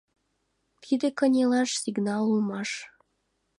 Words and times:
Тиде 0.83 1.07
кынелаш 1.17 1.69
сигнал 1.81 2.23
улмаш. 2.31 2.69